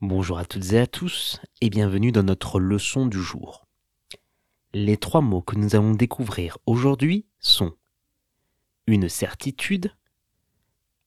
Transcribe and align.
Bonjour 0.00 0.38
à 0.38 0.44
toutes 0.44 0.74
et 0.74 0.78
à 0.78 0.86
tous 0.86 1.40
et 1.60 1.70
bienvenue 1.70 2.12
dans 2.12 2.22
notre 2.22 2.60
leçon 2.60 3.06
du 3.06 3.20
jour. 3.20 3.66
Les 4.72 4.96
trois 4.96 5.22
mots 5.22 5.42
que 5.42 5.56
nous 5.56 5.74
allons 5.74 5.90
découvrir 5.90 6.56
aujourd'hui 6.66 7.26
sont 7.40 7.76
une 8.86 9.08
certitude, 9.08 9.92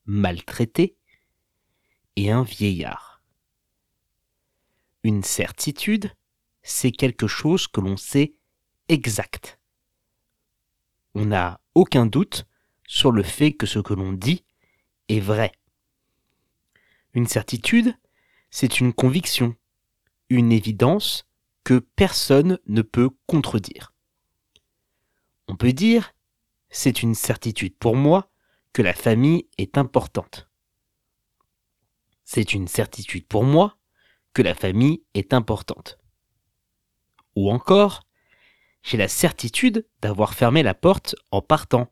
maltraité 0.04 0.98
et 2.18 2.32
un 2.32 2.44
vieillard. 2.44 3.24
Une 5.04 5.24
certitude, 5.24 6.12
c'est 6.62 6.92
quelque 6.92 7.28
chose 7.28 7.70
que 7.70 7.80
l'on 7.80 7.96
sait 7.96 8.36
exact. 8.90 9.58
On 11.16 11.28
n'a 11.28 11.62
aucun 11.76 12.06
doute 12.06 12.46
sur 12.86 13.14
le 13.14 13.24
fait 13.24 13.54
que 13.54 13.68
ce 13.68 13.80
que 13.80 13.94
l'on 13.94 14.12
dit 14.12 14.44
est 15.08 15.22
vrai. 15.22 15.54
Une 17.14 17.28
certitude, 17.28 17.96
c'est 18.52 18.82
une 18.82 18.94
conviction, 18.94 19.56
une 20.30 20.52
évidence 20.52 21.26
que 21.64 21.80
personne 21.80 22.60
ne 22.68 22.82
peut 22.82 23.10
contredire. 23.26 23.94
On 25.48 25.56
peut 25.56 25.74
dire, 25.74 26.14
c'est 26.70 27.02
une 27.02 27.16
certitude 27.16 27.76
pour 27.78 27.96
moi 27.96 28.30
que 28.74 28.82
la 28.82 28.94
famille 28.94 29.48
est 29.58 29.78
importante. 29.78 30.50
C'est 32.26 32.54
une 32.54 32.68
certitude 32.68 33.26
pour 33.26 33.44
moi 33.44 33.78
que 34.34 34.42
la 34.42 34.56
famille 34.56 35.04
est 35.14 35.34
importante. 35.34 35.98
Ou 37.36 37.52
encore, 37.52 38.04
j'ai 38.84 38.98
la 38.98 39.08
certitude 39.08 39.88
d'avoir 40.02 40.34
fermé 40.34 40.64
la 40.64 40.74
porte 40.74 41.16
en 41.32 41.42
partant. 41.42 41.92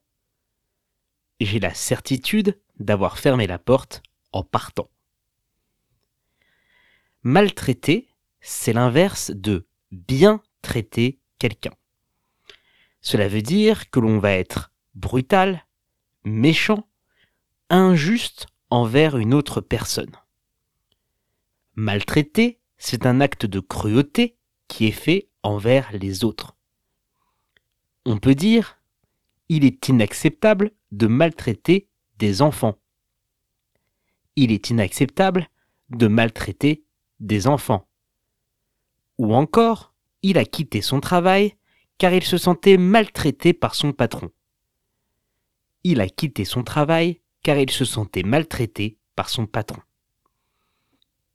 J'ai 1.39 1.59
la 1.59 1.73
certitude 1.73 2.59
d'avoir 2.79 3.17
fermé 3.17 3.47
la 3.47 3.59
porte 3.59 4.01
en 4.31 4.43
partant. 4.43 4.89
Maltraiter, 7.23 8.07
c'est 8.39 8.71
l'inverse 8.71 9.31
de 9.31 9.67
bien 9.91 10.41
traiter 10.61 11.19
quelqu'un. 11.37 11.73
Cela 13.01 13.27
veut 13.27 13.41
dire 13.41 13.89
que 13.89 13.99
l'on 13.99 14.19
va 14.19 14.31
être 14.31 14.71
brutal, 14.95 15.65
méchant, 16.23 16.87
injuste 17.69 18.47
envers 18.69 19.17
une 19.17 19.33
autre 19.33 19.59
personne. 19.59 20.15
Maltraiter, 21.75 22.59
c'est 22.77 23.05
un 23.05 23.19
acte 23.19 23.45
de 23.45 23.59
cruauté 23.59 24.37
qui 24.69 24.87
est 24.87 24.91
fait 24.91 25.29
envers 25.43 25.91
les 25.91 26.23
autres. 26.23 26.55
On 28.05 28.17
peut 28.17 28.35
dire, 28.35 28.79
il 29.49 29.65
est 29.65 29.89
inacceptable 29.89 30.71
de 30.91 31.07
maltraiter 31.07 31.89
des 32.17 32.41
enfants. 32.41 32.79
Il 34.37 34.51
est 34.53 34.69
inacceptable 34.69 35.49
de 35.89 36.07
maltraiter 36.07 36.85
des 37.19 37.47
enfants. 37.47 37.87
Ou 39.17 39.35
encore, 39.35 39.93
il 40.21 40.37
a 40.37 40.45
quitté 40.45 40.81
son 40.81 40.99
travail 40.99 41.55
car 41.97 42.13
il 42.13 42.23
se 42.23 42.37
sentait 42.37 42.77
maltraité 42.77 43.53
par 43.53 43.75
son 43.75 43.91
patron. 43.91 44.31
Il 45.83 46.01
a 46.01 46.09
quitté 46.09 46.45
son 46.45 46.63
travail 46.63 47.19
car 47.43 47.57
il 47.57 47.69
se 47.69 47.85
sentait 47.85 48.23
maltraité 48.23 48.97
par 49.15 49.29
son 49.29 49.45
patron. 49.45 49.81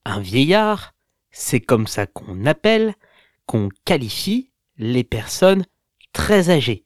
Un 0.05 0.21
vieillard, 0.21 0.95
c'est 1.31 1.61
comme 1.61 1.87
ça 1.87 2.07
qu'on 2.07 2.47
appelle, 2.47 2.95
qu'on 3.47 3.69
qualifie 3.85 4.51
les 4.77 5.05
personnes 5.05 5.65
très 6.13 6.51
âgées, 6.51 6.85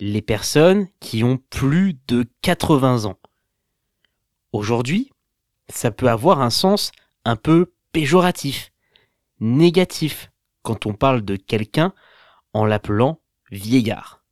les 0.00 0.22
personnes 0.22 0.88
qui 1.00 1.24
ont 1.24 1.38
plus 1.50 1.98
de 2.06 2.26
80 2.42 3.04
ans. 3.04 3.18
Aujourd'hui, 4.52 5.10
ça 5.68 5.90
peut 5.90 6.08
avoir 6.08 6.40
un 6.40 6.50
sens 6.50 6.92
un 7.24 7.36
peu 7.36 7.72
péjoratif, 7.94 8.72
négatif, 9.38 10.32
quand 10.62 10.84
on 10.84 10.94
parle 10.94 11.22
de 11.22 11.36
quelqu'un 11.36 11.94
en 12.52 12.64
l'appelant 12.64 13.20
vieillard. 13.52 14.24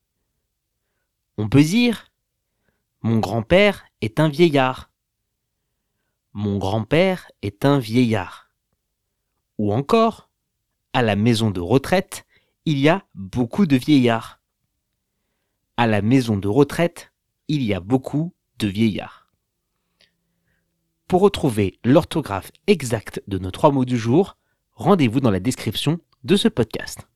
On 1.38 1.48
peut 1.48 1.62
dire 1.62 2.10
Mon 3.02 3.20
grand-père 3.20 3.84
est 4.00 4.18
un 4.18 4.28
vieillard. 4.28 4.90
Mon 6.32 6.58
grand-père 6.58 7.30
est 7.42 7.64
un 7.64 7.78
vieillard. 7.78 8.50
Ou 9.58 9.72
encore, 9.72 10.28
à 10.92 11.02
la 11.02 11.14
maison 11.14 11.52
de 11.52 11.60
retraite, 11.60 12.26
il 12.64 12.78
y 12.78 12.88
a 12.88 13.06
beaucoup 13.14 13.66
de 13.66 13.76
vieillards. 13.76 14.40
À 15.76 15.86
la 15.86 16.02
maison 16.02 16.36
de 16.36 16.48
retraite, 16.48 17.12
il 17.46 17.62
y 17.62 17.74
a 17.74 17.80
beaucoup 17.80 18.34
de 18.58 18.66
vieillards. 18.66 19.21
Pour 21.12 21.20
retrouver 21.20 21.78
l'orthographe 21.84 22.50
exacte 22.66 23.22
de 23.28 23.36
nos 23.36 23.50
trois 23.50 23.70
mots 23.70 23.84
du 23.84 23.98
jour, 23.98 24.38
rendez-vous 24.72 25.20
dans 25.20 25.30
la 25.30 25.40
description 25.40 25.98
de 26.24 26.36
ce 26.36 26.48
podcast. 26.48 27.06